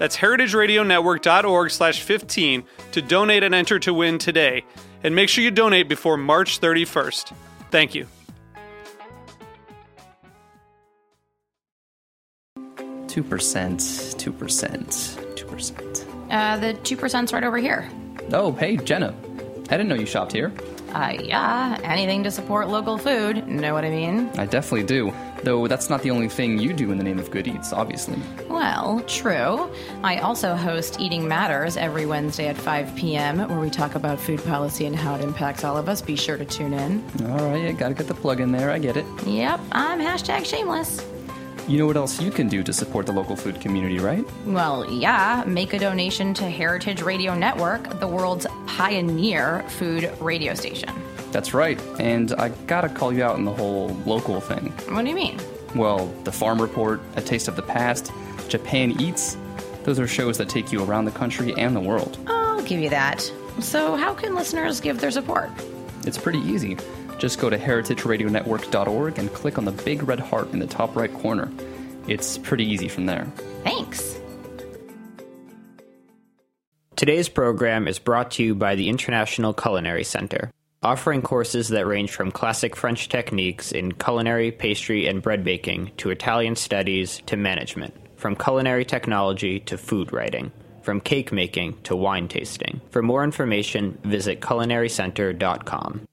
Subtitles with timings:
[0.00, 4.64] That's heritageradionetwork.org slash 15 to donate and enter to win today.
[5.04, 7.34] And make sure you donate before March 31st.
[7.70, 8.06] Thank you.
[13.08, 16.06] Two percent, two percent, two percent.
[16.30, 17.86] Uh, the 2%'s right over here.
[18.32, 19.14] Oh, hey, Jenna.
[19.68, 20.50] I didn't know you shopped here.
[20.94, 23.46] Uh, yeah, anything to support local food.
[23.46, 24.30] Know what I mean?
[24.38, 25.12] I definitely do.
[25.42, 28.18] Though that's not the only thing you do in the name of good eats, obviously.
[28.48, 29.70] Well, true.
[30.02, 34.42] I also host Eating Matters every Wednesday at 5 p.m., where we talk about food
[34.44, 36.02] policy and how it impacts all of us.
[36.02, 37.02] Be sure to tune in.
[37.30, 38.70] All right, yeah, gotta get the plug in there.
[38.70, 39.06] I get it.
[39.26, 41.04] Yep, I'm hashtag shameless.
[41.68, 44.24] You know what else you can do to support the local food community, right?
[44.44, 50.90] Well, yeah, make a donation to Heritage Radio Network, the world's pioneer food radio station.
[51.32, 51.80] That's right.
[51.98, 54.72] And I gotta call you out on the whole local thing.
[54.88, 55.38] What do you mean?
[55.74, 58.12] Well, the Farm Report, A Taste of the Past,
[58.48, 59.36] Japan Eats,
[59.84, 62.18] those are shows that take you around the country and the world.
[62.26, 63.20] I'll give you that.
[63.60, 65.50] So, how can listeners give their support?
[66.06, 66.76] It's pretty easy.
[67.18, 71.12] Just go to heritageradionetwork.org and click on the big red heart in the top right
[71.12, 71.50] corner.
[72.08, 73.26] It's pretty easy from there.
[73.62, 74.18] Thanks.
[76.96, 80.50] Today's program is brought to you by the International Culinary Center,
[80.82, 86.08] offering courses that range from classic French techniques in culinary, pastry, and bread baking to
[86.08, 92.28] Italian studies to management, from culinary technology to food writing, from cake making to wine
[92.28, 92.80] tasting.
[92.90, 96.06] For more information, visit culinarycenter.com.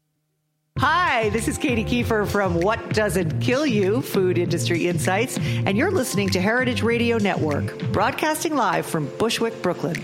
[0.79, 5.91] Hi, this is Katy Keiffer from What Doesn't Kill You Food Industry Insights, and you're
[5.91, 9.95] listening to Heritage Radio Network, broadcasting live from Bushwick, Brooklyn.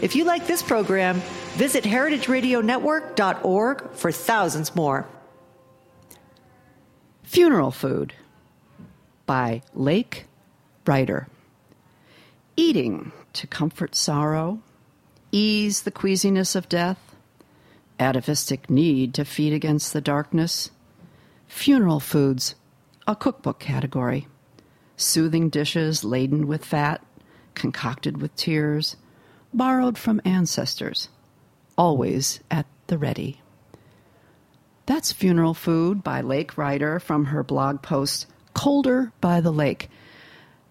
[0.00, 1.20] If you like this program,
[1.56, 5.08] visit heritageradionetwork.org for thousands more.
[7.24, 8.14] Funeral Food
[9.26, 10.26] by Lake
[10.86, 11.26] Ryder.
[12.56, 14.60] Eating to comfort sorrow,
[15.32, 17.16] ease the queasiness of death,
[17.98, 20.70] atavistic need to feed against the darkness.
[21.48, 22.54] Funeral foods,
[23.08, 24.28] a cookbook category.
[24.96, 27.04] Soothing dishes laden with fat,
[27.54, 28.94] concocted with tears,
[29.58, 31.08] borrowed from ancestors,
[31.76, 33.42] always at the ready.
[34.86, 39.90] That's Funeral Food by Lake Ryder from her blog post, Colder by the Lake.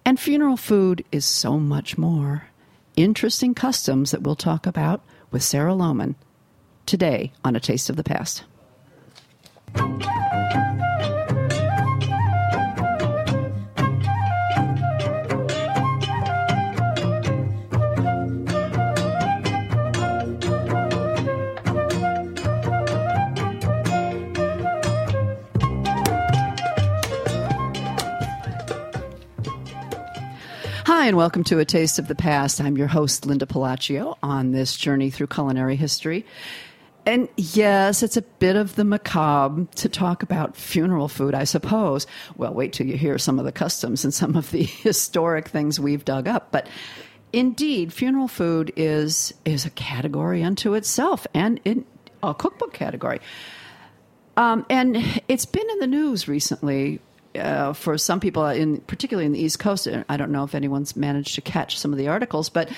[0.04, 2.48] And funeral food is so much more.
[2.96, 6.16] Interesting customs that we'll talk about with Sarah Lohman
[6.88, 8.44] today on A Taste of the Past.
[31.08, 32.60] And welcome to A Taste of the Past.
[32.60, 36.26] I'm your host, Linda Pelaccio, on this journey through culinary history.
[37.06, 42.08] And yes, it's a bit of the macabre to talk about funeral food, I suppose.
[42.36, 45.80] Well, wait till you hear some of the customs and some of the historic things
[45.80, 46.52] we've dug up.
[46.52, 46.68] But
[47.32, 51.86] indeed, funeral food is is a category unto itself and in
[52.22, 53.22] a cookbook category.
[54.36, 57.00] Um, and it's been in the news recently
[57.38, 59.88] uh, for some people, in particularly in the East Coast.
[60.10, 62.70] I don't know if anyone's managed to catch some of the articles, but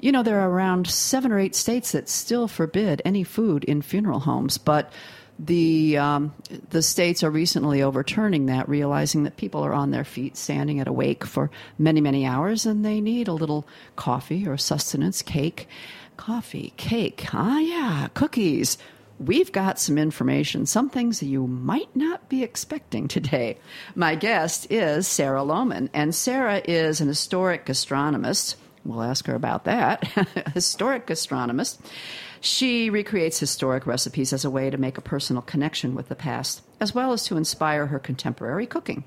[0.00, 3.82] you know there are around seven or eight states that still forbid any food in
[3.82, 4.92] funeral homes, but.
[5.40, 6.34] The um,
[6.70, 10.88] the states are recently overturning that, realizing that people are on their feet, standing at
[10.88, 13.64] a wake for many many hours, and they need a little
[13.94, 15.68] coffee or sustenance, cake,
[16.16, 17.28] coffee, cake.
[17.32, 18.78] Ah, yeah, cookies,
[19.18, 23.58] we've got some information, some things that you might not be expecting today.
[23.94, 28.56] My guest is Sarah Lohman, and Sarah is an historic gastronomist.
[28.84, 30.04] We'll ask her about that.
[30.54, 31.78] historic gastronomist.
[32.40, 36.62] She recreates historic recipes as a way to make a personal connection with the past,
[36.80, 39.04] as well as to inspire her contemporary cooking.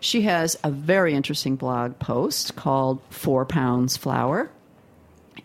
[0.00, 4.50] She has a very interesting blog post called Four Pounds Flour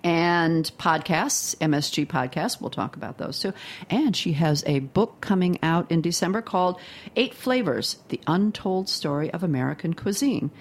[0.04, 2.60] and podcasts, MSG podcasts.
[2.62, 3.54] We'll talk about those too.
[3.89, 6.80] And she has a book coming out in December called
[7.16, 10.51] Eight Flavors The Untold Story of American Cuisine.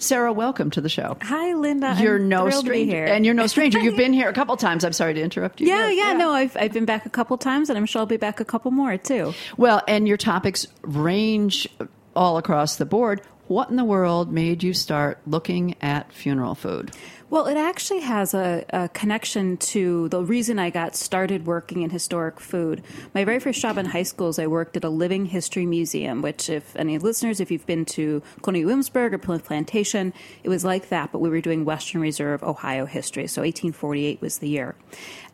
[0.00, 1.16] Sarah, welcome to the show.
[1.22, 1.96] Hi, Linda.
[1.98, 3.80] You're I'm no thrilled to be stranger, and you're no stranger.
[3.80, 4.84] You've been here a couple times.
[4.84, 5.66] I'm sorry to interrupt you.
[5.66, 8.16] Yeah, yeah, no, I've I've been back a couple times, and I'm sure I'll be
[8.16, 9.34] back a couple more too.
[9.56, 11.68] Well, and your topics range
[12.14, 13.22] all across the board.
[13.48, 16.92] What in the world made you start looking at funeral food?
[17.30, 21.90] Well, it actually has a, a, connection to the reason I got started working in
[21.90, 22.82] historic food.
[23.14, 26.22] My very first job in high school is I worked at a living history museum,
[26.22, 30.64] which, if any listeners, if you've been to Colonial Williamsburg or Plymouth Plantation, it was
[30.64, 33.26] like that, but we were doing Western Reserve Ohio history.
[33.26, 34.74] So 1848 was the year.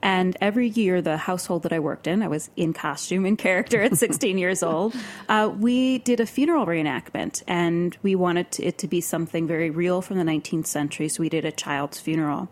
[0.04, 3.80] And every year, the household that I worked in, I was in costume and character
[3.80, 4.94] at 16 years old,
[5.30, 7.42] uh, we did a funeral reenactment.
[7.48, 11.08] And we wanted it to be something very real from the 19th century.
[11.08, 12.50] So we did a child's funeral.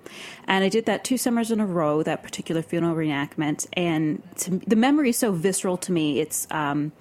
[0.49, 3.67] And I did that two summers in a row, that particular funeral reenactment.
[3.75, 6.21] And to, the memory is so visceral to me.
[6.21, 6.49] It's.
[6.51, 6.93] Um,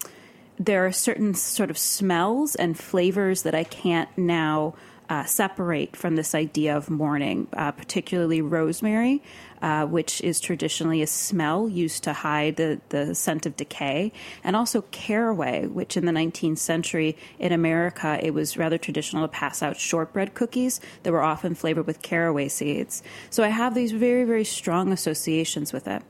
[0.60, 4.76] there are certain sort of smells and flavors that I can't now
[5.12, 9.22] uh, separate from this idea of mourning, uh, particularly rosemary,
[9.62, 14.12] uh, which is traditionally a smell used to hide the, the scent of decay,
[14.44, 19.28] and also caraway, which in the 19th century in America it was rather traditional to
[19.28, 23.04] pass out shortbread cookies that were often flavored with caraway seeds.
[23.30, 26.04] So I have these very, very strong associations with it.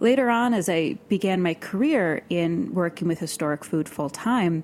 [0.00, 4.62] Later on, as I began my career in working with historic food full time,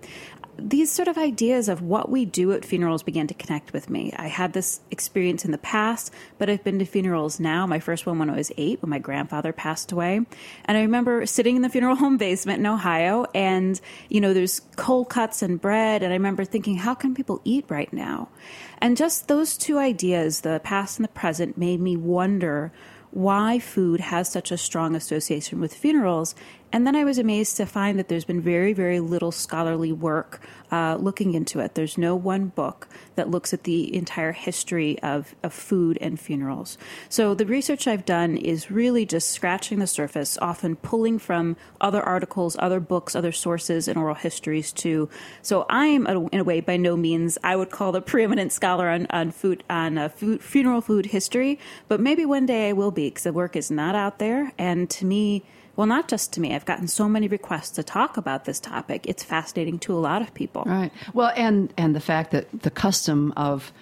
[0.57, 4.13] these sort of ideas of what we do at funerals began to connect with me.
[4.17, 7.67] I had this experience in the past, but I've been to funerals now.
[7.67, 10.21] My first one when I was eight, when my grandfather passed away.
[10.65, 14.61] And I remember sitting in the funeral home basement in Ohio, and, you know, there's
[14.77, 16.03] cold cuts and bread.
[16.03, 18.29] And I remember thinking, how can people eat right now?
[18.79, 22.73] And just those two ideas, the past and the present, made me wonder
[23.15, 26.35] why food has such a strong association with funerals.
[26.75, 30.41] And then I was amazed to find that there's been very, very little scholarly work
[30.73, 31.77] uh, looking into it.
[31.77, 36.77] There's no one book that looks at the entire history of, of food and funerals.
[37.09, 42.03] So the research I've done is really just scratching the surface, often pulling from other
[42.03, 45.09] articles, other books, other sources, and oral histories too.
[45.43, 49.07] So I'm, in a way, by no means I would call the preeminent scholar on,
[49.11, 53.11] on food on uh, food, funeral food history, but maybe one day I will be
[53.11, 55.45] because the work is not out there, and to me
[55.77, 56.55] well, not just to me.
[56.55, 59.07] I've gotten so many requests to talk about this topic.
[59.07, 60.65] It's fascinating to a lot of people.
[60.67, 60.93] Right.
[61.13, 63.73] Well, and and the fact that the custom of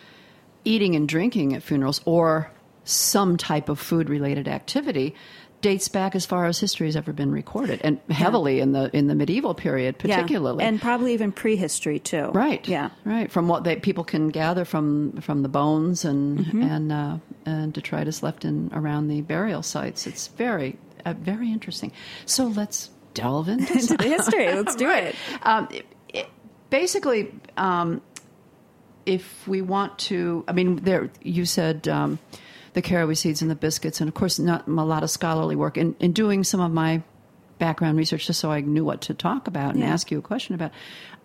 [0.65, 2.51] eating and drinking at funerals or
[2.85, 5.15] some type of food related activity
[5.61, 8.65] dates back as far as history has ever been recorded and heavily yeah.
[8.65, 10.69] in the in the medieval period particularly yeah.
[10.69, 15.13] and probably even prehistory too right yeah right from what they, people can gather from
[15.21, 16.63] from the bones and mm-hmm.
[16.63, 17.17] and uh,
[17.47, 21.93] and detritus left in around the burial sites it's very uh, very interesting.
[22.27, 24.53] So let's delve into, into the history.
[24.53, 25.05] Let's do right.
[25.05, 25.15] it.
[25.43, 26.29] Um, it, it.
[26.71, 28.01] Basically, um,
[29.07, 32.19] if we want to, I mean, there you said um,
[32.73, 35.77] the caraway seeds and the biscuits, and of course, not a lot of scholarly work.
[35.77, 37.03] In, in doing some of my
[37.59, 39.93] background research, just so I knew what to talk about and yeah.
[39.93, 40.73] ask you a question about,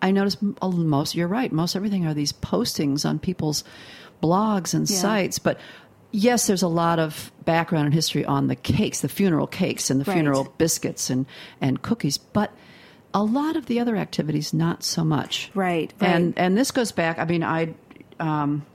[0.02, 1.14] I noticed most.
[1.14, 1.52] You're right.
[1.52, 3.64] Most everything are these postings on people's
[4.22, 4.98] blogs and yeah.
[4.98, 5.58] sites, but
[6.10, 10.00] yes, there's a lot of background and history on the cakes, the funeral cakes and
[10.00, 10.14] the right.
[10.14, 11.26] funeral biscuits and,
[11.60, 12.52] and cookies, but
[13.14, 15.50] a lot of the other activities, not so much.
[15.54, 15.92] Right.
[16.00, 16.10] right.
[16.10, 17.18] And and this goes back.
[17.18, 17.74] I mean, I.
[18.20, 18.66] Um,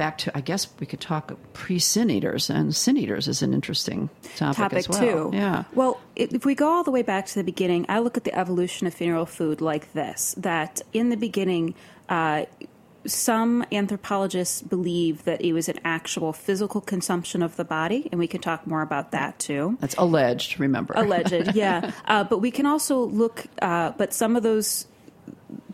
[0.00, 3.52] back to I guess we could talk pre sin eaters and sin eaters is an
[3.52, 5.00] interesting topic, topic as well.
[5.00, 5.36] too.
[5.36, 5.64] Yeah.
[5.74, 8.34] Well, if we go all the way back to the beginning, I look at the
[8.34, 11.74] evolution of funeral food like this: that in the beginning,
[12.08, 12.46] uh,
[13.06, 18.26] some anthropologists believe that it was an actual physical consumption of the body, and we
[18.26, 19.76] can talk more about that too.
[19.80, 20.94] That's alleged, remember.
[20.96, 21.92] Alleged, yeah.
[22.10, 24.86] Uh, but we can also look, uh, but some of those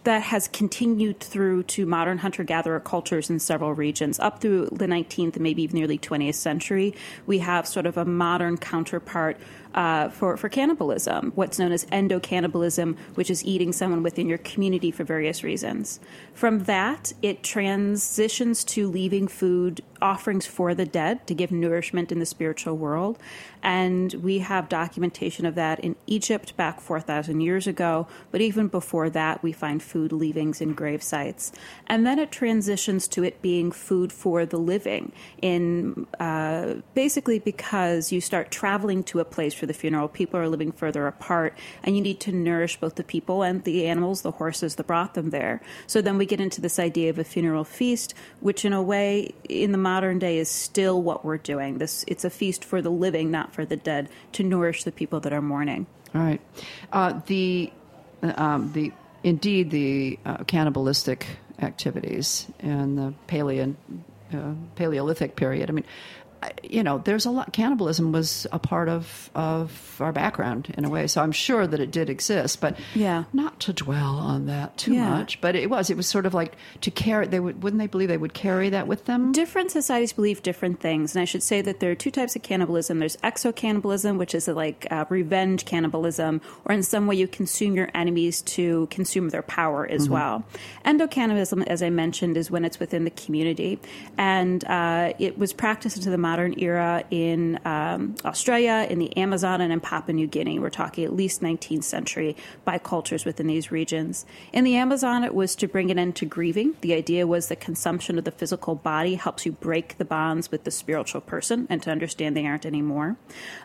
[0.07, 4.21] that has continued through to modern hunter gatherer cultures in several regions.
[4.21, 6.95] Up through the 19th and maybe even early 20th century,
[7.27, 9.37] we have sort of a modern counterpart
[9.75, 14.93] uh, for, for cannibalism, what's known as endocannibalism, which is eating someone within your community
[14.93, 15.99] for various reasons.
[16.33, 22.21] From that, it transitions to leaving food offerings for the dead to give nourishment in
[22.21, 23.19] the spiritual world.
[23.67, 28.07] And we have documentation of that in Egypt back 4,000 years ago.
[28.31, 31.51] But even before that, we find food leavings in grave sites.
[31.89, 35.11] And then it transitions to it being food for the living,
[35.43, 40.07] in uh, basically because you start traveling to a place for the funeral.
[40.07, 43.87] People are living further apart, and you need to nourish both the people and the
[43.89, 45.61] animals, the horses that brought them there.
[45.89, 49.35] So then we get into this idea of a funeral feast, which in a way,
[49.49, 51.79] in the modern day, is still what we're doing.
[51.79, 55.19] This it's a feast for the living, not for the dead, to nourish the people
[55.21, 55.87] that are mourning.
[56.15, 56.41] All right.
[56.93, 57.73] Uh, the
[58.23, 58.93] um, the
[59.25, 61.27] indeed the uh, cannibalistic
[61.59, 63.75] activities in the Paleo,
[64.33, 65.71] uh, Paleolithic period.
[65.71, 65.87] I mean,
[66.63, 67.53] you know, there's a lot.
[67.53, 71.81] Cannibalism was a part of of our background in a way, so I'm sure that
[71.81, 75.11] it did exist, but yeah, not to dwell on that too Yeah.
[75.11, 75.41] much.
[75.41, 75.91] But it was.
[75.91, 77.27] It was sort of like to carry.
[77.27, 79.33] They would wouldn't they believe they would carry that with them?
[79.33, 82.43] Different societies believe different things, and I should say that there are two types of
[82.43, 82.99] cannibalism.
[82.99, 87.89] There's exocannibalism, which is like uh, revenge cannibalism, or in some way you consume your
[87.95, 90.45] enemies to consume their power as well.
[90.85, 93.79] Endocannibalism, as I mentioned, is when it's within the community,
[94.17, 99.61] and uh, it was practiced into the modern era in um, Australia, in the Amazon,
[99.61, 100.59] and in Papua New Guinea.
[100.59, 104.27] We're talking at least 19th century by cultures within these regions.
[104.53, 106.75] In the Amazon, it was to bring an end to grieving.
[106.81, 110.65] The idea was that consumption of the physical body helps you break the bonds with
[110.65, 113.17] the spiritual person and to understand they aren't anymore.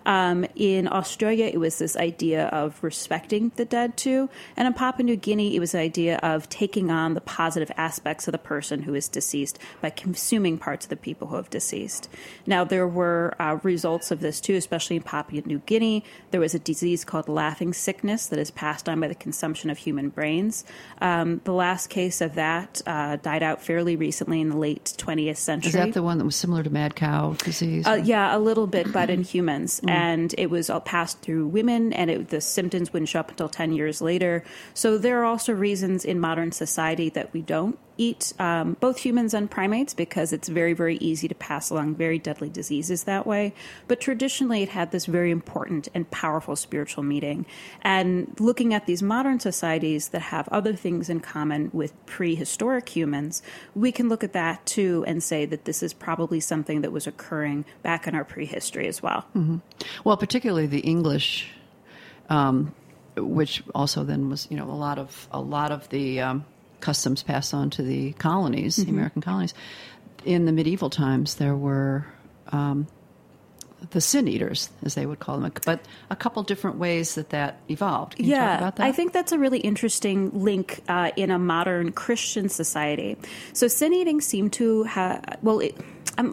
[0.06, 4.30] Um, in Australia, it was this idea of respecting the dead too.
[4.56, 8.28] And in Papua New Guinea, it was the idea of taking on the positive aspects
[8.28, 12.08] of the person who is deceased by consuming parts of the people who have deceased.
[12.52, 16.04] Now, there were uh, results of this too, especially in Papua New Guinea.
[16.32, 19.78] There was a disease called laughing sickness that is passed on by the consumption of
[19.78, 20.66] human brains.
[21.00, 25.38] Um, the last case of that uh, died out fairly recently in the late 20th
[25.38, 25.70] century.
[25.70, 27.88] Is that the one that was similar to mad cow disease?
[27.88, 31.94] Uh, yeah, a little bit, but in humans, and it was all passed through women,
[31.94, 34.44] and it, the symptoms wouldn't show up until ten years later.
[34.74, 39.34] So there are also reasons in modern society that we don't eat um, both humans
[39.34, 43.54] and primates because it's very, very easy to pass along very deadly diseases that way.
[43.88, 47.46] But traditionally, it had this very important and powerful spiritual meaning.
[47.82, 53.44] And looking at these modern societies that have other things in common with prehistoric humans,
[53.76, 57.06] we can look at that too and say that this is probably something that was
[57.06, 59.26] occurring back in our prehistory as well.
[60.04, 61.52] Well, particularly the English,
[62.30, 62.74] um,
[63.16, 66.46] which also then was you know a lot of a lot of the um,
[66.82, 69.54] customs passed on to the colonies, the American colonies.
[70.26, 72.06] In the medieval times, there were
[72.52, 72.88] um,
[73.90, 77.60] the sin eaters, as they would call them, but a couple different ways that that
[77.68, 78.16] evolved.
[78.16, 78.86] Can you yeah, talk about that?
[78.86, 83.18] I think that's a really interesting link uh, in a modern Christian society.
[83.54, 85.60] So sin eating seemed to have well.
[85.60, 85.76] It,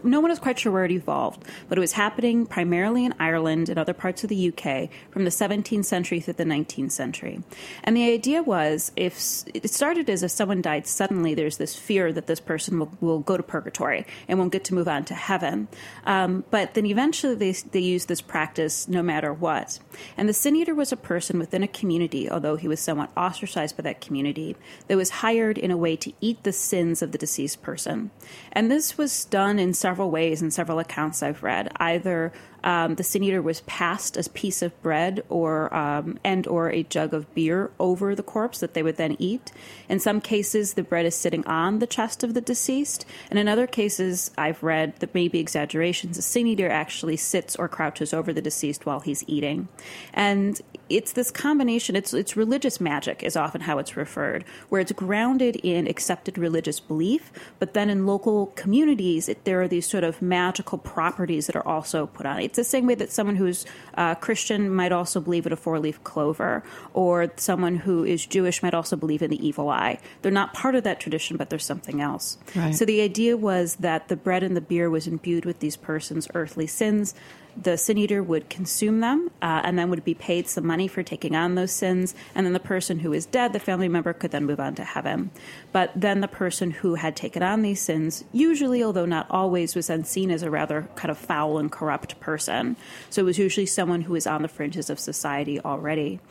[0.03, 3.69] no one is quite sure where it evolved, but it was happening primarily in Ireland
[3.69, 7.41] and other parts of the UK from the 17th century through the 19th century.
[7.83, 12.11] And the idea was if it started as if someone died suddenly, there's this fear
[12.13, 15.13] that this person will, will go to purgatory and won't get to move on to
[15.13, 15.67] heaven.
[16.05, 19.79] Um, but then eventually they, they used this practice no matter what.
[20.17, 23.77] And the sin eater was a person within a community, although he was somewhat ostracized
[23.77, 24.55] by that community,
[24.87, 28.11] that was hired in a way to eat the sins of the deceased person.
[28.51, 31.71] And this was done in several ways in several accounts I've read.
[31.77, 32.31] Either
[32.63, 36.83] um, the sin eater was passed a piece of bread or um, and or a
[36.83, 39.51] jug of beer over the corpse that they would then eat.
[39.87, 43.47] In some cases, the bread is sitting on the chest of the deceased, and in
[43.47, 46.17] other cases, I've read that maybe exaggerations.
[46.17, 49.67] The sin eater actually sits or crouches over the deceased while he's eating,
[50.13, 51.95] and it's this combination.
[51.95, 56.79] It's it's religious magic is often how it's referred, where it's grounded in accepted religious
[56.79, 61.55] belief, but then in local communities, it, there are these sort of magical properties that
[61.55, 62.41] are also put on.
[62.49, 63.63] It's the same way that someone who's
[63.93, 66.63] uh, Christian might also believe in a four leaf clover,
[66.95, 69.99] or someone who is Jewish might also believe in the evil eye.
[70.23, 72.39] They're not part of that tradition, but there's something else.
[72.55, 72.73] Right.
[72.73, 76.27] So the idea was that the bread and the beer was imbued with these persons'
[76.33, 77.13] earthly sins.
[77.61, 81.03] The sin eater would consume them uh, and then would be paid some money for
[81.03, 82.15] taking on those sins.
[82.33, 84.83] And then the person who is dead, the family member, could then move on to
[84.85, 85.31] heaven.
[85.73, 89.87] But then the person who had taken on these sins, usually, although not always, was
[89.87, 92.77] then seen as a rather kind of foul and corrupt person.
[93.09, 96.21] So it was usually someone who was on the fringes of society already.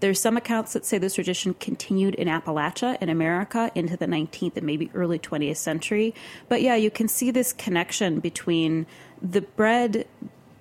[0.00, 4.56] There's some accounts that say this tradition continued in Appalachia in America into the 19th
[4.56, 6.14] and maybe early 20th century.
[6.48, 8.86] But yeah, you can see this connection between
[9.20, 10.06] the bread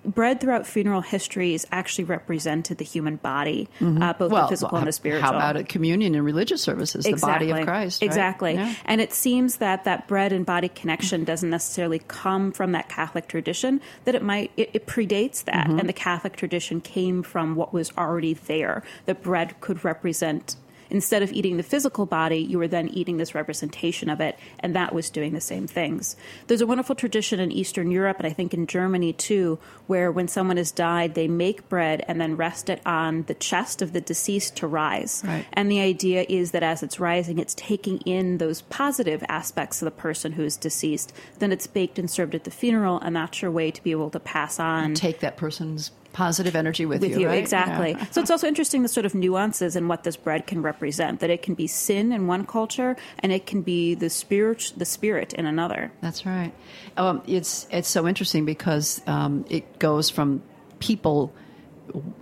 [0.07, 4.87] bread throughout funeral history has actually represented the human body, uh, both the physical and
[4.87, 5.29] the spiritual.
[5.29, 8.01] How about at communion and religious services, the body of Christ?
[8.01, 8.05] right?
[8.07, 8.53] Exactly.
[8.53, 8.73] Yeah.
[8.85, 13.27] And it seems that that bread and body connection doesn't necessarily come from that Catholic
[13.27, 15.67] tradition, that it might, it, it predates that.
[15.67, 15.79] Mm-hmm.
[15.79, 18.83] And the Catholic tradition came from what was already there.
[19.05, 20.55] That bread could represent.
[20.89, 24.75] Instead of eating the physical body, you were then eating this representation of it, and
[24.75, 26.15] that was doing the same things.
[26.47, 30.27] There's a wonderful tradition in Eastern Europe, and I think in Germany too, where when
[30.27, 34.01] someone has died, they make bread and then rest it on the chest of the
[34.01, 35.23] deceased to rise.
[35.25, 35.45] Right.
[35.53, 39.85] And the idea is that as it's rising, it's taking in those positive aspects of
[39.85, 41.13] the person who is deceased.
[41.39, 44.09] Then it's baked and served at the funeral, and that's your way to be able
[44.11, 47.37] to pass on And Take that person's positive energy with, with you, right?
[47.37, 47.91] exactly.
[47.91, 48.05] Yeah.
[48.09, 51.19] So it's also interesting the sort of nuances in what this bread can represent.
[51.19, 54.85] That it can be sin in one culture, and it can be the spirit, the
[54.85, 55.91] spirit in another.
[56.01, 56.51] That's right.
[56.97, 60.41] Um, it's it's so interesting because um, it goes from
[60.79, 61.31] people,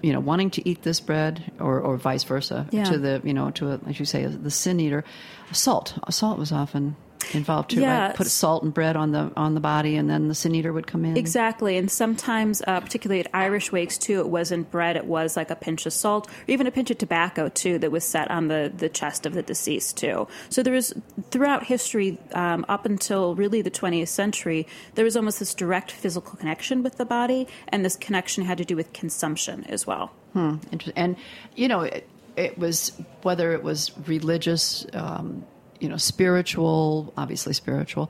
[0.01, 2.83] you know, wanting to eat this bread, or, or vice versa, Yeah.
[2.91, 5.05] to the you know to a, as you say the sin eater.
[5.53, 6.97] Salt, salt was often
[7.33, 7.81] involved too.
[7.81, 8.07] Yeah.
[8.07, 8.15] Right?
[8.15, 10.87] Put salt and bread on the on the body, and then the sin eater would
[10.87, 11.17] come in.
[11.17, 15.49] Exactly, and sometimes, uh, particularly at Irish wakes too, it wasn't bread; it was like
[15.49, 18.47] a pinch of salt, or even a pinch of tobacco too, that was set on
[18.47, 20.27] the the chest of the deceased too.
[20.49, 20.93] So there was
[21.31, 26.37] throughout history, um, up until really the 20th century, there was almost this direct physical
[26.37, 30.11] connection with the body, and this connection had to do with consumption as well.
[30.35, 31.15] Inter- and
[31.55, 32.91] you know it, it was
[33.21, 35.45] whether it was religious um,
[35.79, 38.09] you know spiritual obviously spiritual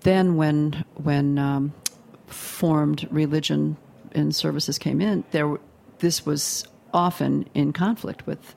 [0.00, 1.72] then when when um,
[2.26, 3.76] formed religion
[4.12, 5.56] and services came in there
[5.98, 8.54] this was often in conflict with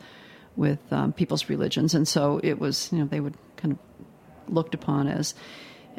[0.55, 1.93] with um, people's religions.
[1.93, 5.33] And so it was you know they would kind of looked upon as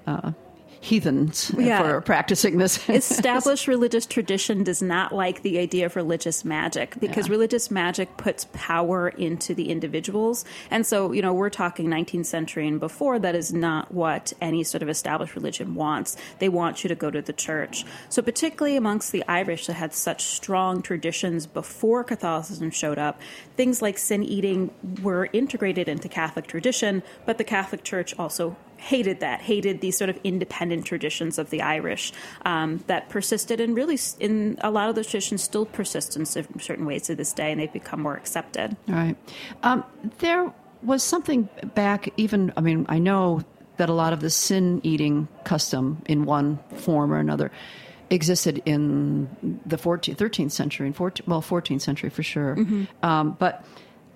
[0.07, 0.33] uh,
[0.81, 1.83] heathens Yeah.
[1.83, 7.27] for practicing this established religious tradition does not like the idea of religious magic because
[7.27, 7.33] Yeah.
[7.33, 10.45] religious magic puts power into the individuals.
[10.71, 14.63] And so, you know, we're talking 19th century and before, that is not what any
[14.65, 16.17] sort of established religion wants.
[16.39, 17.85] They want you to go to the church.
[18.09, 23.21] So, particularly amongst the Irish that had such strong traditions before Catholicism showed up,
[23.57, 24.71] things like sin eating
[25.03, 30.11] were integrated into Catholic tradition, but the Catholic Church also hated that, hated these sort
[30.11, 32.13] of independent traditions of the Irish
[32.45, 36.87] um, that persisted and really, in a lot of those traditions, still persist in certain
[36.87, 38.77] ways to this day, and they've become more accepted.
[38.87, 39.17] Right.
[39.63, 39.85] Um,
[40.19, 40.53] there
[40.83, 43.43] was something back, even, I mean, I know
[43.77, 47.51] that a lot of the sin eating custom in one form or another
[48.09, 52.57] existed in the 14th, 13th century, and 14, well, 14th century for sure.
[53.03, 53.65] Um, but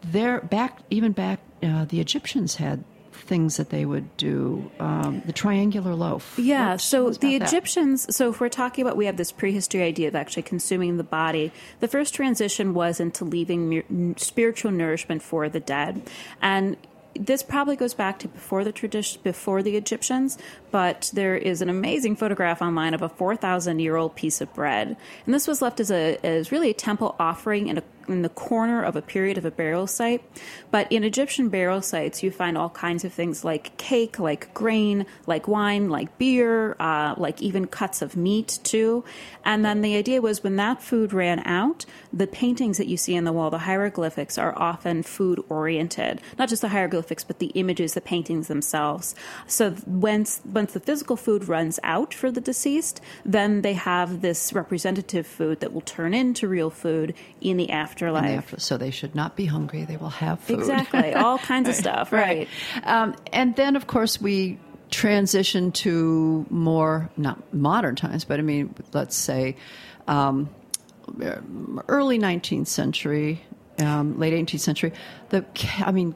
[0.03, 2.85] there, back, even back, uh, the Egyptians had
[3.22, 4.70] things that they would do.
[4.80, 6.38] Um, the triangular loaf.
[6.38, 7.48] Yeah, What- so the about that?
[7.48, 11.04] Egyptians, so if we're talking about, we have this prehistory idea of actually consuming the
[11.04, 11.52] body.
[11.80, 16.02] The first transition was into leaving spiritual nourishment for the dead.
[16.42, 16.76] And
[17.18, 20.38] this probably goes back to before the tradition, before the Egyptians,
[20.70, 24.96] but there is an amazing photograph online of a 4,000 year old piece of bread.
[25.26, 28.29] And this was left as a, as really a temple offering in a in the
[28.29, 30.23] corner of a period of a burial site.
[30.71, 35.07] But in Egyptian burial sites, you find all kinds of things like cake, like grain,
[35.27, 39.05] like wine, like beer, uh, like even cuts of meat, too.
[39.45, 43.17] And then the idea was when that food ran out, the paintings that you see
[43.17, 46.21] on the wall, the hieroglyphics, are often food oriented.
[46.39, 49.15] Not just the hieroglyphics, but the images, the paintings themselves.
[49.47, 54.53] So once, once the physical food runs out for the deceased, then they have this
[54.53, 57.89] representative food that will turn into real food in the afterlife.
[58.22, 59.85] They have to- so they should not be hungry.
[59.85, 60.59] They will have food.
[60.59, 62.48] Exactly, all kinds of stuff, right?
[62.85, 64.59] Um, and then, of course, we
[64.90, 69.57] transition to more not modern times, but I mean, let's say
[70.09, 70.48] um,
[71.88, 73.42] early 19th century,
[73.79, 74.92] um, late 18th century.
[75.31, 75.44] The
[75.79, 76.14] I mean,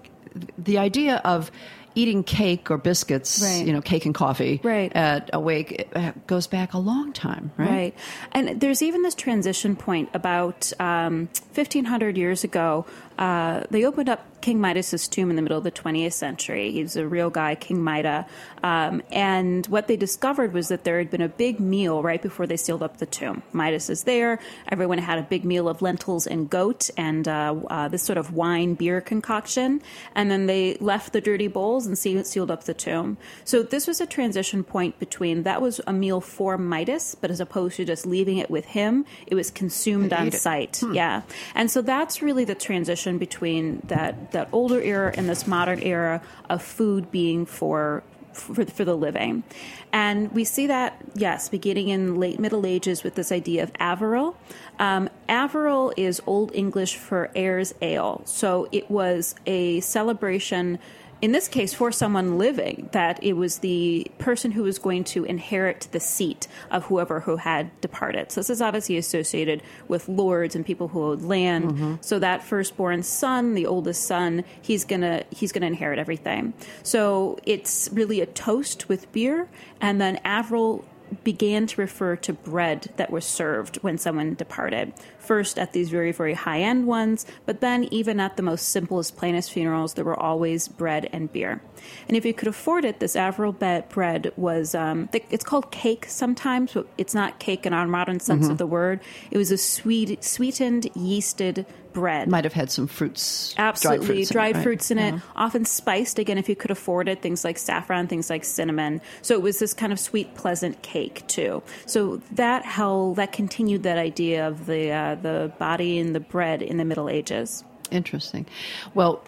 [0.58, 1.50] the idea of
[1.94, 3.64] eating cake or biscuits, Right.
[3.66, 4.90] you know, cake and coffee Right.
[4.94, 7.70] at a wake uh, goes back a long time, right?
[7.70, 7.94] Right.
[8.33, 12.85] And there's even this transition point about um, 1500 years ago.
[13.18, 16.70] Uh, they opened up King Midas's tomb in the middle of the 20th century.
[16.70, 18.26] He was a real guy, King Midas.
[18.62, 22.46] Um, and what they discovered was that there had been a big meal right before
[22.46, 23.42] they sealed up the tomb.
[23.54, 24.38] Midas is there.
[24.68, 28.35] Everyone had a big meal of lentils and goat and uh, uh, this sort of
[28.35, 29.80] wine beer concoction.
[30.14, 33.16] And then they left the dirty bowls and se- sealed up the tomb.
[33.46, 37.40] So this was a transition point between that was a meal for Midas, but as
[37.40, 40.83] opposed to just leaving it with him, it was consumed on site.
[40.92, 41.22] Yeah.
[41.54, 46.23] And so that's really the transition between that, that older era and this modern era
[46.51, 49.44] of food being for for, for the living.
[49.92, 54.35] And we see that, yes, beginning in late Middle Ages with this idea of arval.
[54.79, 58.23] Um, arval is Old English for heirs ale.
[58.25, 60.79] So it was a celebration
[61.22, 65.24] in this case, for someone living, that it was the person who was going to
[65.24, 68.31] inherit the seat of whoever who had departed.
[68.31, 71.70] So this is obviously associated with lords and people who owed land.
[71.70, 71.94] Mm-hmm.
[72.00, 76.55] So that firstborn son, the oldest son, he's gonna he's gonna inherit everything.
[76.83, 79.48] So it's really a toast with beer,
[79.81, 80.85] and then arval
[81.22, 84.92] began to refer to bread that was served when someone departed.
[85.18, 89.16] First at these very, very high end ones, but then even at the most simplest,
[89.16, 91.62] plainest funerals, there were always bread and beer.
[92.09, 96.74] And if you could afford it, this arval bread was, um, it's called cake sometimes,
[96.74, 98.53] but it's not cake in our modern sense mm-hmm.
[98.53, 99.00] of the word.
[99.31, 102.28] It was a sweet, sweetened, yeasted bread.
[102.28, 103.54] Might have had some fruits.
[103.57, 104.07] Absolutely.
[104.07, 107.09] Dried fruits, dried in, it, fruits in it, often spiced, again, if you could afford
[107.09, 109.00] it, things like saffron, things like cinnamon.
[109.22, 111.62] So it was this kind of sweet, pleasant cake, too.
[111.87, 116.61] So that held, that continued that idea of the, uh, the body and the bread
[116.61, 117.64] in the Middle Ages.
[117.90, 118.44] Interesting.
[118.92, 119.24] Well,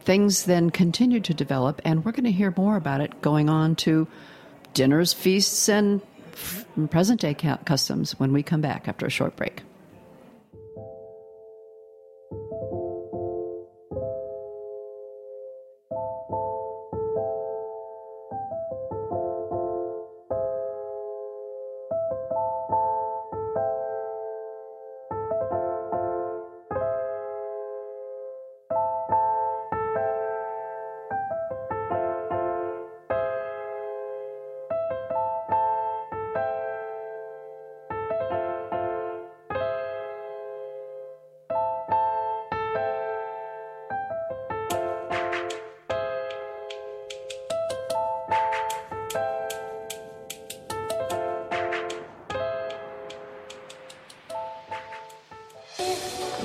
[0.00, 3.76] things then continued to develop, and we're going to hear more about it going on
[3.76, 4.08] to
[4.72, 6.00] dinners, feasts, and
[6.90, 9.62] present day customs when we come back after a short break.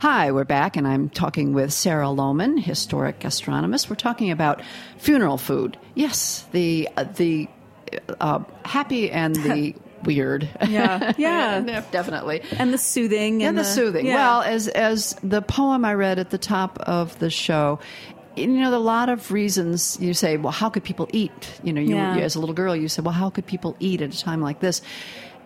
[0.00, 3.90] Hi, we're back, and I'm talking with Sarah Lohman, historic gastronomist.
[3.90, 4.62] We're talking about
[4.96, 5.76] funeral food.
[5.94, 7.48] Yes, the uh, the
[8.18, 10.48] uh, happy and the weird.
[10.66, 12.40] Yeah, yeah, definitely.
[12.56, 13.42] And the soothing.
[13.42, 14.06] And, and the, the, soothing.
[14.06, 14.14] Yeah.
[14.14, 17.78] Well, as as the poem I read at the top of the show.
[18.36, 21.60] You know, a lot of reasons you say, well, how could people eat?
[21.62, 22.16] You know, you, yeah.
[22.16, 24.60] as a little girl, you said, well, how could people eat at a time like
[24.60, 24.80] this?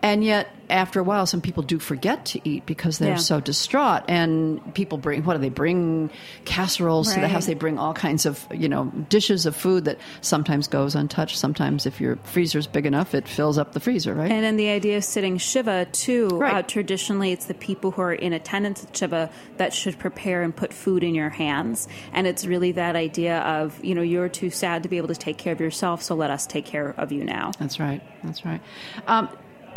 [0.01, 3.15] And yet, after a while, some people do forget to eat because they're yeah.
[3.17, 4.03] so distraught.
[4.07, 6.11] And people bring, what do they bring?
[6.45, 7.15] Casseroles right.
[7.15, 7.47] to the house.
[7.47, 11.37] They bring all kinds of, you know, dishes of food that sometimes goes untouched.
[11.37, 14.31] Sometimes, if your freezer's big enough, it fills up the freezer, right?
[14.31, 16.27] And then the idea of sitting Shiva, too.
[16.27, 16.55] Right.
[16.55, 20.55] Uh, traditionally, it's the people who are in attendance at Shiva that should prepare and
[20.55, 21.87] put food in your hands.
[22.13, 25.15] And it's really that idea of, you know, you're too sad to be able to
[25.15, 27.51] take care of yourself, so let us take care of you now.
[27.57, 28.01] That's right.
[28.23, 28.61] That's right.
[29.07, 29.29] Um,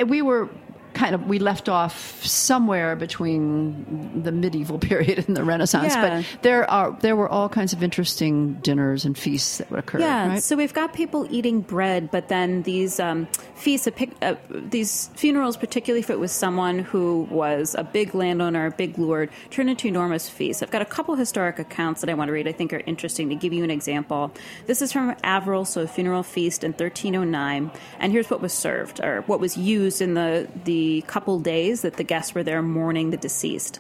[0.07, 0.49] we were
[0.99, 5.95] kind of we left off somewhere between the medieval period and the Renaissance.
[5.95, 6.23] Yeah.
[6.23, 10.01] But there are there were all kinds of interesting dinners and feasts that would occur.
[10.01, 10.43] Yeah, right?
[10.43, 13.89] so we've got people eating bread, but then these um, feasts,
[14.23, 18.99] uh, these funerals, particularly if it was someone who was a big landowner, a big
[18.99, 20.63] lord, turned into enormous feasts.
[20.63, 22.49] I've got a couple historic accounts that I want to read.
[22.49, 24.33] I think are interesting to give you an example.
[24.67, 29.01] This is from arval, so a funeral feast in 1309, and here's what was served
[29.01, 33.11] or what was used in the the couple days that the guests were there mourning
[33.11, 33.77] the deceased.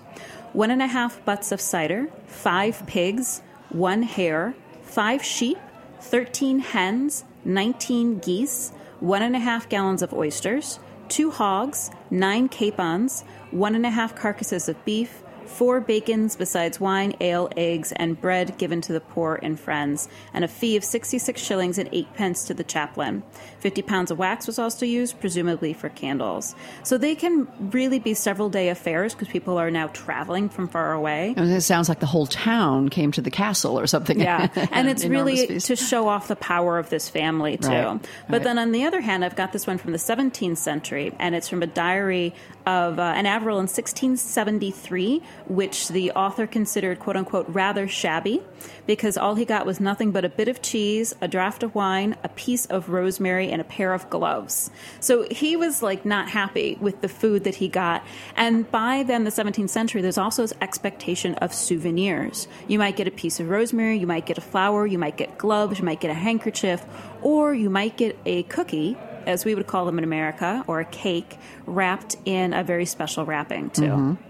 [0.52, 5.58] One and a half butts of cider, five pigs, one hare, five sheep,
[6.00, 13.22] 13 hens, 19 geese, one and a half gallons of oysters, two hogs, nine capons,
[13.50, 18.56] one and a half carcasses of beef, four bacons besides wine, ale, eggs, and bread
[18.58, 22.44] given to the poor and friends, and a fee of 66 shillings and 8 pence
[22.44, 23.22] to the chaplain.
[23.60, 26.54] 50 pounds of wax was also used, presumably for candles.
[26.84, 30.92] So they can really be several day affairs because people are now traveling from far
[30.92, 31.34] away.
[31.36, 34.20] It sounds like the whole town came to the castle or something.
[34.20, 37.68] Yeah, and it's really to show off the power of this family, too.
[37.68, 38.00] Right.
[38.28, 38.42] But right.
[38.44, 41.48] then on the other hand, I've got this one from the 17th century, and it's
[41.48, 42.34] from a diary
[42.66, 48.42] of uh, an arval in 1673 which the author considered quote unquote rather shabby
[48.86, 52.16] because all he got was nothing but a bit of cheese, a draft of wine,
[52.22, 54.70] a piece of rosemary, and a pair of gloves.
[55.00, 58.04] So he was like not happy with the food that he got.
[58.36, 62.48] And by then, the 17th century, there's also this expectation of souvenirs.
[62.66, 65.38] You might get a piece of rosemary, you might get a flower, you might get
[65.38, 66.84] gloves, you might get a handkerchief,
[67.22, 70.84] or you might get a cookie as we would call them in America, or a
[70.86, 73.82] cake wrapped in a very special wrapping, too.
[73.82, 74.27] Mm-hmm.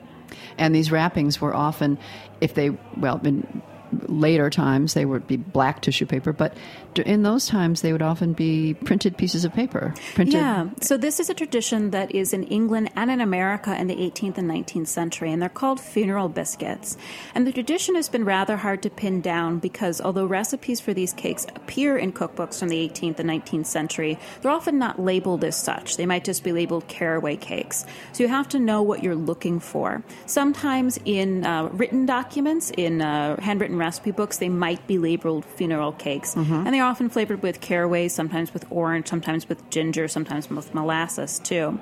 [0.57, 1.99] And these wrappings were often,
[2.41, 3.63] if they, well, in
[4.07, 6.55] later times they would be black tissue paper, but
[7.05, 9.95] in those times they would often be printed pieces of paper.
[10.15, 10.35] Printed.
[10.35, 10.71] Yeah.
[10.81, 14.39] So this is a tradition that is in England and in America in the 18th
[14.39, 16.97] and 19th century, and they're called funeral biscuits.
[17.35, 21.13] And the tradition has been rather hard to pin down because although recipes for these
[21.13, 25.57] cakes appear in cookbooks from the 18th and 19th century, they're often not labeled as
[25.57, 25.97] such.
[25.97, 27.87] They might just be labeled caraway cakes.
[28.13, 30.03] So you have to know what you're looking for.
[30.27, 35.93] Sometimes in uh, written documents, in uh, handwritten recipe books, they might be labeled funeral
[35.93, 36.53] cakes, mm-hmm.
[36.53, 40.75] and they are often flavored with caraway, sometimes with orange, sometimes with ginger, sometimes with
[40.75, 41.79] molasses too.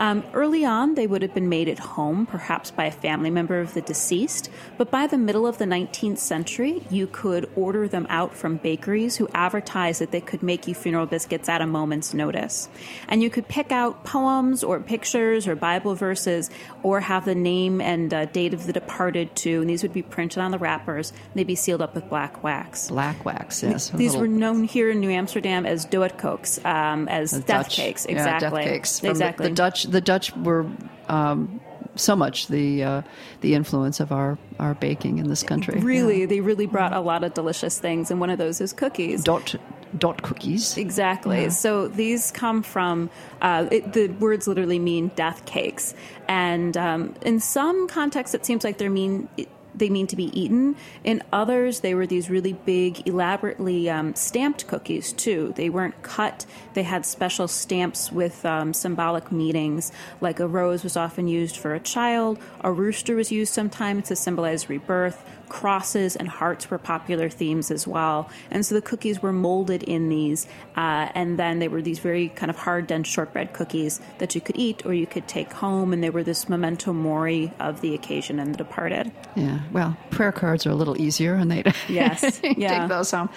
[0.00, 3.60] Um, early on, they would have been made at home, perhaps by a family member
[3.60, 4.48] of the deceased,
[4.78, 9.18] but by the middle of the 19th century, you could order them out from bakeries
[9.18, 12.70] who advertised that they could make you funeral biscuits at a moment's notice.
[13.08, 16.48] And you could pick out poems or pictures or Bible verses
[16.82, 20.02] or have the name and uh, date of the departed too, and these would be
[20.02, 21.12] printed on the wrappers.
[21.34, 22.88] They'd be sealed up with black wax.
[22.88, 23.90] Black wax, yes.
[23.90, 27.76] These were known here in New Amsterdam as doodkoeks, um, as death Dutch.
[27.76, 28.04] cakes.
[28.04, 28.62] Exactly.
[28.62, 29.04] Yeah, death cakes.
[29.04, 29.44] Exactly.
[29.44, 30.66] The, the Dutch the Dutch were
[31.08, 31.60] um,
[31.94, 33.02] so much the uh,
[33.42, 35.80] the influence of our, our baking in this country.
[35.80, 36.26] Really, yeah.
[36.26, 39.22] they really brought a lot of delicious things, and one of those is cookies.
[39.22, 39.54] Dot
[39.98, 40.76] dot cookies.
[40.76, 41.42] Exactly.
[41.42, 41.48] Yeah.
[41.48, 43.10] So these come from
[43.42, 45.94] uh, it, the words literally mean death cakes,
[46.28, 49.28] and um, in some contexts, it seems like they mean
[49.74, 50.76] they mean to be eaten.
[51.04, 55.52] In others, they were these really big, elaborately um, stamped cookies, too.
[55.56, 60.96] They weren't cut, they had special stamps with um, symbolic meanings, like a rose was
[60.96, 66.28] often used for a child, a rooster was used sometimes to symbolize rebirth, crosses and
[66.28, 68.30] hearts were popular themes as well.
[68.50, 72.30] And so the cookies were molded in these, uh, and then they were these very
[72.30, 75.92] kind of hard, dense shortbread cookies that you could eat or you could take home,
[75.92, 79.10] and they were this memento mori of the occasion and the departed.
[79.34, 82.80] Yeah, well, prayer cards are a little easier, and they yes, yeah.
[82.80, 83.28] take those home.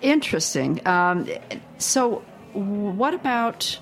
[0.00, 0.84] Interesting.
[0.86, 1.28] Um,
[1.78, 3.78] so, what about?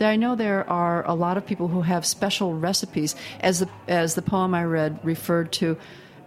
[0.00, 3.14] I know there are a lot of people who have special recipes.
[3.40, 5.78] As the as the poem I read referred to,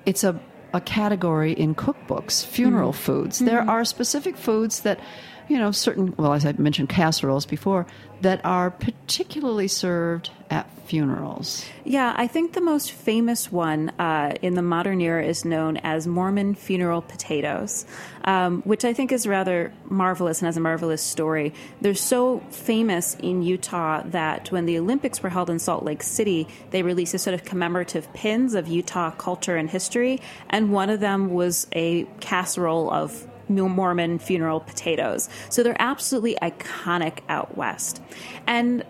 [0.06, 0.40] it's a
[0.78, 3.02] a category in cookbooks funeral mm-hmm.
[3.02, 3.40] foods.
[3.40, 3.70] There mm-hmm.
[3.70, 5.00] are specific foods that,
[5.48, 7.86] you know, certain, well, as I mentioned casseroles before,
[8.22, 11.66] that are particularly served at funerals.
[11.84, 16.08] Yeah, I think the most famous one uh, in the modern era is known as
[16.08, 17.86] Mormon funeral potatoes,
[18.24, 21.54] um, which I think is rather marvelous and has a marvelous story.
[21.82, 26.48] They're so famous in Utah that when the Olympics were held in Salt Lake City,
[26.72, 31.00] they released a sort of commemorative pins of Utah culture and history, and one of
[31.00, 35.30] them was a casserole of Mormon funeral potatoes.
[35.50, 38.02] So they're absolutely iconic out west.
[38.46, 38.84] And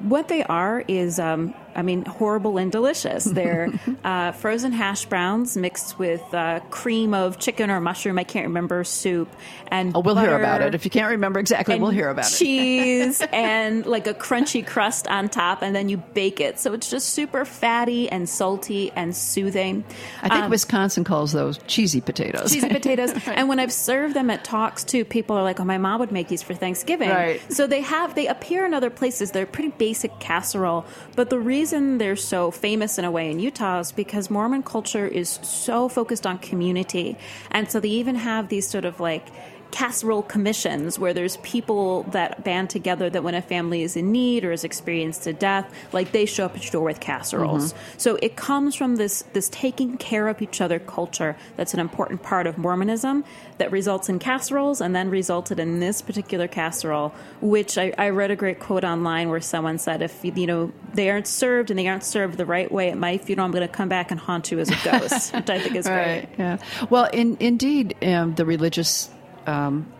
[0.00, 3.24] what they are is um, I mean, horrible and delicious.
[3.24, 3.68] They're
[4.04, 8.18] uh, frozen hash browns mixed with uh, cream of chicken or mushroom.
[8.18, 9.28] I can't remember soup
[9.72, 10.74] and oh, we'll hear about it.
[10.74, 13.24] If you can't remember exactly, we'll hear about cheese it.
[13.24, 16.60] Cheese and like a crunchy crust on top, and then you bake it.
[16.60, 19.82] So it's just super fatty and salty and soothing.
[20.22, 22.52] I think um, Wisconsin calls those cheesy potatoes.
[22.52, 23.12] Cheesy potatoes.
[23.26, 26.12] And when I've served them at talks too, people are like, "Oh, my mom would
[26.12, 27.40] make these for Thanksgiving." Right.
[27.50, 29.30] So they have they appear in other places.
[29.30, 30.84] They're pretty basic casserole,
[31.16, 35.06] but the reason they're so famous in a way in Utah is because Mormon culture
[35.06, 37.16] is so focused on community.
[37.50, 39.26] And so they even have these sort of like
[39.72, 44.44] casserole commissions where there's people that band together that when a family is in need
[44.44, 47.72] or has experienced a death, like they show up at your door with casseroles.
[47.72, 47.98] Mm-hmm.
[47.98, 52.22] So it comes from this this taking care of each other culture that's an important
[52.22, 53.24] part of Mormonism
[53.58, 58.30] that results in casseroles and then resulted in this particular casserole, which I, I read
[58.30, 61.88] a great quote online where someone said if you know they aren't served and they
[61.88, 64.50] aren't served the right way at my funeral, I'm going to come back and haunt
[64.50, 66.38] you as a ghost, which I think is right, great.
[66.38, 66.58] Yeah.
[66.90, 69.08] Well, in, indeed, um, the religious
[69.46, 69.92] um,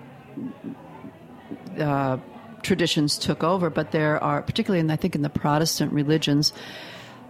[1.78, 2.18] uh,
[2.62, 6.52] traditions took over, but there are, particularly in I think in the Protestant religions,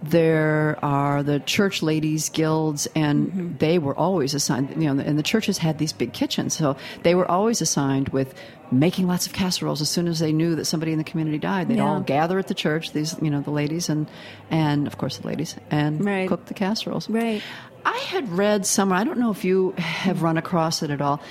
[0.01, 4.69] there are the church ladies guilds, and they were always assigned.
[4.81, 8.33] You know, and the churches had these big kitchens, so they were always assigned with
[8.69, 9.81] making lots of casseroles.
[9.81, 11.87] As soon as they knew that somebody in the community died, they'd Yeah.
[11.87, 12.91] all gather at the church.
[12.91, 14.07] These, you know, the ladies and
[14.51, 16.27] and of course the ladies and Right.
[16.27, 17.09] cook the casseroles.
[17.09, 17.41] Right.
[17.85, 18.99] I had read somewhere.
[18.99, 21.21] I don't know if you have run across it at all.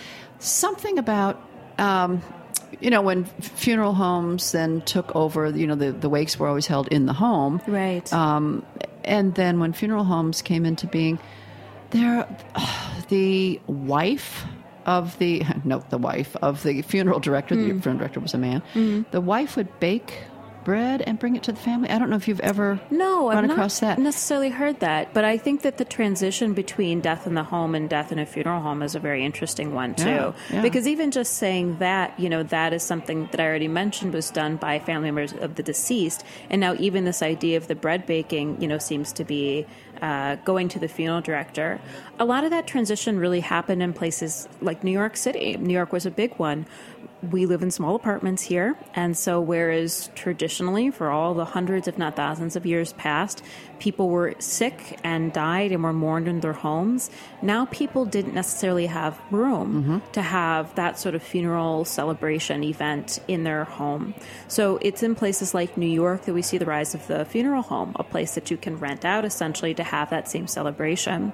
[0.43, 1.41] Something about.
[1.79, 2.23] Um,
[2.81, 6.67] you know, when funeral homes then took over, you know, the, the wakes were always
[6.67, 7.61] held in the home.
[7.67, 8.11] Right.
[8.13, 8.65] Um,
[9.05, 11.19] and then when funeral homes came into being,
[11.91, 12.27] there,
[13.09, 14.45] the wife
[14.87, 17.55] of the no, the wife of the funeral director.
[17.55, 18.63] The funeral director was a man.
[19.11, 20.25] The wife would bake
[20.65, 21.91] bread and bring it to the family.
[21.91, 24.03] I don't know if you've ever No, run I've across not that.
[24.03, 27.89] necessarily heard that, but I think that the transition between death in the home and
[27.89, 30.09] death in a funeral home is a very interesting one too.
[30.09, 30.63] Yeah, yeah.
[30.63, 34.31] Because even just saying that, you know, that is something that I already mentioned was
[34.31, 38.07] done by family members of the deceased, and now even this idea of the bread
[38.07, 39.67] baking, you know, seems to be
[40.01, 41.81] uh, going to the funeral director.
[42.19, 45.57] A lot of that transition really happened in places like New York City.
[45.57, 46.67] New York was a big one.
[47.31, 51.97] We live in small apartments here, and so whereas traditionally, for all the hundreds, if
[51.97, 53.45] not thousands of years past,
[53.83, 57.11] people were sick and died and were mourned in their homes,
[57.43, 63.43] now people didn't necessarily have room to have that sort of funeral celebration event in
[63.43, 64.15] their home.
[64.47, 67.63] So it's in places like New York that we see the rise of the funeral
[67.63, 71.33] home, a place that you can rent out essentially to have that same celebration.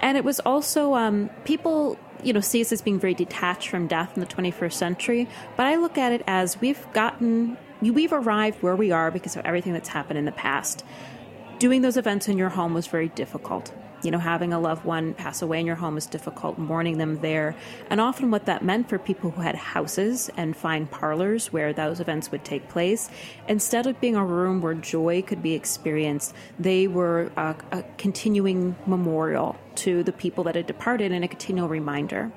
[0.00, 3.86] And it was also um, people you know see us as being very detached from
[3.86, 8.62] death in the 21st century but i look at it as we've gotten we've arrived
[8.62, 10.84] where we are because of everything that's happened in the past
[11.64, 13.72] doing those events in your home was very difficult.
[14.02, 17.20] You know, having a loved one pass away in your home is difficult, mourning them
[17.20, 17.56] there.
[17.88, 22.00] And often, what that meant for people who had houses and fine parlors where those
[22.00, 23.08] events would take place,
[23.48, 28.76] instead of being a room where joy could be experienced, they were a, a continuing
[28.84, 32.30] memorial to the people that had departed and a continual reminder.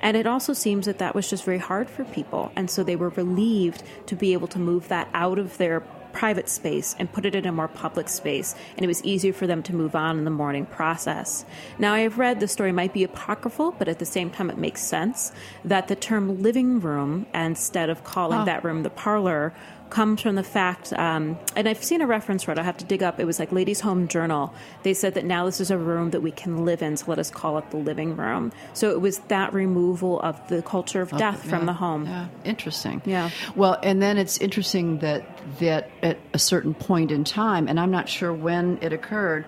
[0.00, 2.50] And it also seems that that was just very hard for people.
[2.56, 6.48] And so they were relieved to be able to move that out of their private
[6.48, 9.62] space and put it in a more public space, and it was easier for them
[9.64, 11.44] to move on in the mourning process.
[11.78, 14.58] Now, I have read the story might be apocryphal, but at the same time, it
[14.58, 15.32] makes sense
[15.64, 19.54] that the term living room, instead of calling that room the parlor,
[19.92, 22.84] comes from the fact, um, and I've seen a reference for it, I have to
[22.84, 24.54] dig up, it was like Ladies' Home Journal.
[24.84, 27.18] They said that now this is a room that we can live in, so let
[27.18, 28.52] us call it the living room.
[28.72, 32.06] So it was that removal of the culture of death from the home.
[32.06, 33.02] Yeah, interesting.
[33.04, 33.28] Yeah.
[33.54, 35.26] Well, and then it's interesting that
[35.58, 39.44] that at a certain point in time, and I'm not sure when it occurred,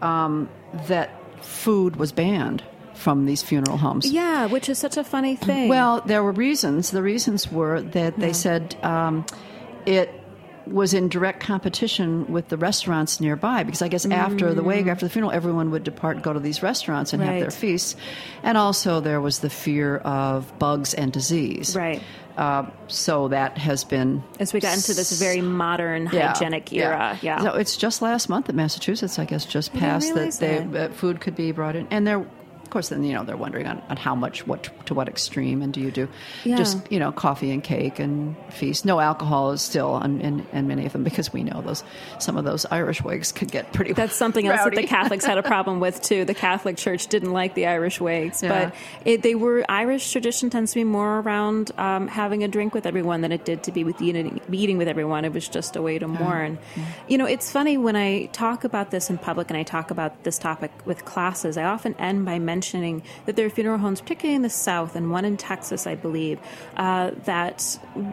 [0.00, 0.48] um,
[0.86, 1.10] that
[1.44, 2.62] food was banned
[2.94, 4.10] from these funeral homes.
[4.10, 5.68] Yeah, which is such a funny thing.
[5.68, 6.90] Well, there were reasons.
[6.90, 9.24] The reasons were that they said um,
[9.88, 10.12] it
[10.66, 15.06] was in direct competition with the restaurants nearby because I guess after the wake, after
[15.06, 17.40] the funeral, everyone would depart and go to these restaurants and have Mm.
[17.40, 17.96] Their feasts.
[18.42, 21.74] And also there was the fear of bugs and disease.
[21.74, 22.02] Right.
[22.36, 27.18] Uh, so that has been as we got into this very modern yeah, hygienic era.
[27.22, 27.40] Yeah.
[27.42, 30.90] So it's just last month that Massachusetts, I guess, just passed that they, that.
[30.90, 32.24] uh, food could be brought in, and they're.
[32.68, 35.62] Of course, then you know they're wondering on, on how much, what to what extreme,
[35.62, 36.06] and do you do
[36.44, 36.56] Yeah.
[36.58, 38.84] just you know coffee and cake and feast?
[38.84, 41.82] No alcohol is still on in, in many of them because we know those
[42.18, 43.94] some of those Irish wigs could get pretty.
[43.94, 44.82] That's something else that the.
[44.86, 46.26] Catholics had a problem with too.
[46.26, 48.66] The Catholic Church didn't like the Irish wakes, Yeah.
[48.66, 48.74] but
[49.06, 52.84] it, they were Irish tradition tends to be more around um, having a drink with
[52.84, 55.24] everyone than it did to be with eating, eating with everyone.
[55.24, 56.58] It was just a way to mourn.
[57.08, 60.24] You know, it's funny when I talk about this in public and I talk about
[60.24, 61.56] this topic with classes.
[61.56, 62.57] I often end by mentioning
[63.26, 66.38] that there are funeral homes, particularly in the South, and one in Texas, I believe,
[66.76, 67.62] uh, that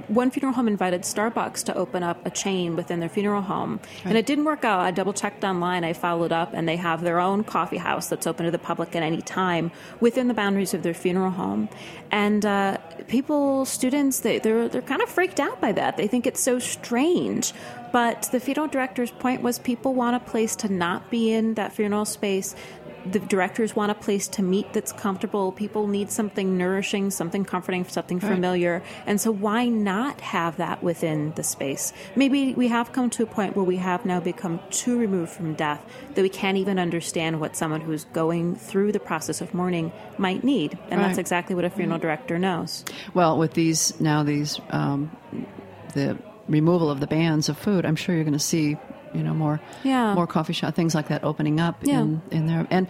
[0.08, 4.18] one funeral home invited Starbucks to open up a chain within their funeral home, and
[4.18, 4.80] it didn't work out.
[4.80, 8.28] I double checked online, I followed up, and they have their own coffee house that's
[8.28, 11.70] open to the public at any time within the boundaries of their funeral home.
[12.12, 12.78] And uh,
[13.08, 15.98] people, students, they, they're they're kind of freaked out by that.
[15.98, 17.54] They think it's so strange.
[17.92, 21.72] But the funeral director's point was people want a place to not be in that
[21.72, 22.54] funeral space
[23.06, 25.52] the directors want a place to meet that's comfortable.
[25.52, 28.82] People need something nourishing, something comforting, something familiar.
[29.06, 31.94] And so, why not have that within the space?
[32.16, 35.54] Maybe we have come to a point where we have now become too removed from
[35.54, 39.92] death that we can't even understand what someone who's going through the process of mourning
[40.18, 40.78] might need.
[40.90, 42.84] And that's exactly what a funeral director knows.
[43.14, 45.16] Well, with these now these um,
[45.94, 48.78] the removal of the bans of food, I'm sure you're going to see
[49.16, 50.14] you know more Yeah.
[50.14, 52.02] more coffee shop things like that opening up Yeah.
[52.02, 52.88] in in there and.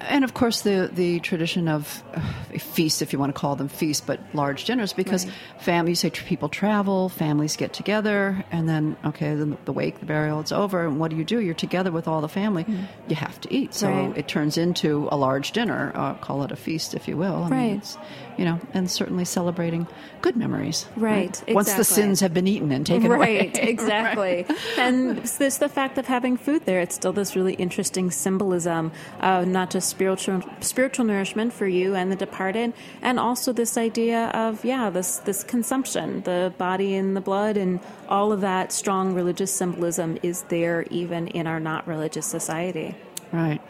[0.00, 2.20] And of course, the the tradition of uh,
[2.58, 5.26] feasts, if you want to call them feasts, but large dinners, because
[5.66, 5.88] Right.
[5.88, 10.06] you say tr- people travel, families get together, and then okay, the, the wake, the
[10.06, 11.40] burial, it's over, and what do you do?
[11.40, 12.64] You're together with all the family.
[13.08, 13.88] You have to eat, so.
[13.88, 14.16] Right.
[14.16, 15.92] it turns into a large dinner.
[15.94, 17.44] Uh, call it a feast, if you will.
[17.44, 17.76] I Right.
[17.78, 17.96] it's,
[18.36, 19.86] you know, and certainly celebrating
[20.22, 20.86] good memories.
[20.96, 21.54] Right, Exactly.
[21.54, 23.18] Once the sins have been eaten and taken away.
[23.38, 24.46] right, exactly.
[24.78, 26.80] And it's this the fact of having food there.
[26.80, 32.12] It's still this really interesting symbolism of not just spiritual spiritual nourishment for you and
[32.12, 32.72] the departed,
[33.02, 37.80] and also this idea of yeah, this this consumption, the body and the blood, and
[38.08, 42.94] all of that strong religious symbolism is there even in our not religious society.
[43.32, 43.60] Right.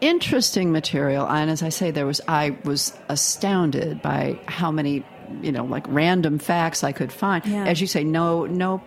[0.00, 1.28] Interesting material.
[1.28, 5.04] And as I say, there was I was astounded by how many,
[5.42, 7.44] you know, like random facts I could find.
[7.44, 7.66] Yeah.
[7.66, 8.82] As you say, no no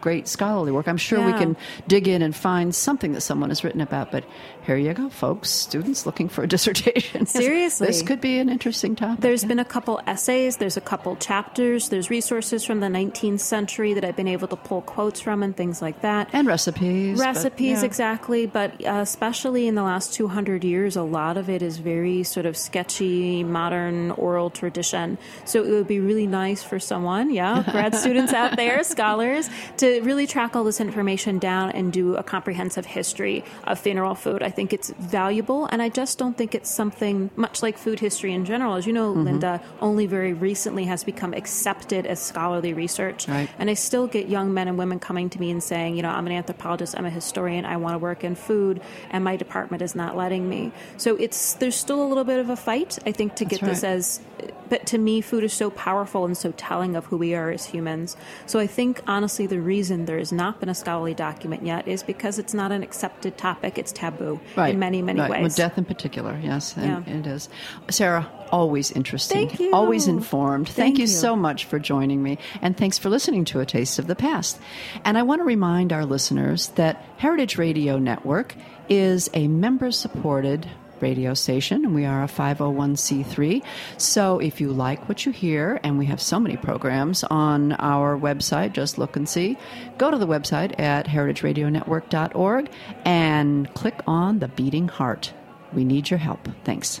[0.00, 0.88] great scholarly work.
[0.88, 1.56] I'm sure we can
[1.88, 4.24] dig in and find something that someone has written about, but
[4.64, 5.50] here you go, folks.
[5.50, 7.26] Students looking for a dissertation.
[7.26, 7.86] Seriously.
[7.86, 9.20] This could be an interesting topic.
[9.20, 13.94] There's been a couple essays, there's a couple chapters, there's resources from the 19th century
[13.94, 16.28] that I've been able to pull quotes from and things like that.
[16.32, 17.18] and recipes.
[17.18, 17.86] but, recipes yeah.
[17.86, 22.22] exactly but uh, especially in the last 200 years a lot of it is very
[22.22, 27.62] sort of sketchy modern oral tradition so it would be really nice for someone yeah
[27.70, 32.22] grad students out there scholars to really track all this information down and do a
[32.22, 36.70] comprehensive history of funeral food i think it's valuable and i just don't think it's
[36.70, 39.24] something much like food history in general as you know Mm-hmm.
[39.24, 43.48] linda only very recently has become accepted as scholarly research Right.
[43.58, 46.08] and I still get young men and women coming to me and saying, you know,
[46.10, 49.82] I'm an anthropologist, I'm a historian, I want to work in food, and my department
[49.82, 50.72] is not letting me.
[50.96, 53.80] So it's there's still a little bit of a fight, I think, to get That's
[53.80, 53.90] this right.
[53.90, 54.20] as.
[54.68, 57.66] But to me, food is so powerful and so telling of who we are as
[57.66, 58.16] humans.
[58.46, 62.02] So I think honestly, the reason there has not been a scholarly document yet is
[62.02, 64.72] because it's not an accepted topic; it's taboo right.
[64.72, 65.30] in many, many right.
[65.30, 65.42] ways.
[65.42, 67.02] With death in particular, yes, Yeah.
[67.06, 67.50] it is.
[67.90, 69.48] Sarah, always interesting.
[69.48, 69.74] Thank you.
[69.74, 70.68] Always informed.
[70.68, 71.08] Thank, Thank you you.
[71.08, 74.58] so much for joining me, and thanks for listening to A Taste of the Past.
[75.04, 78.54] And I want to remind our listeners that Heritage Radio Network
[78.88, 80.66] is a member-supported
[81.02, 83.62] radio station and we are a 501c3
[83.98, 88.16] so if you like what you hear and we have so many programs on our
[88.16, 89.58] website just look and see
[89.98, 92.70] go to the website at heritageradionetwork.org
[93.04, 95.32] and click on the beating heart.
[95.72, 96.48] We need your help.
[96.64, 97.00] Thanks